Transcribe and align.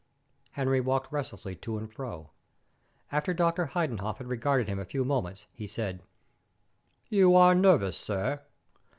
Henry 0.53 0.81
walked 0.81 1.11
restlessly 1.11 1.55
to 1.57 1.77
and 1.77 1.87
fro. 1.93 2.31
After 3.11 3.35
Dr. 3.35 3.67
Heidenhoff 3.67 4.17
had 4.17 4.25
regarded 4.29 4.67
him 4.67 4.79
a 4.79 4.83
few 4.83 5.05
moments, 5.05 5.45
he 5.53 5.67
said 5.67 6.01
"You 7.07 7.35
are 7.35 7.53
nervous, 7.53 7.97
sir. 7.99 8.41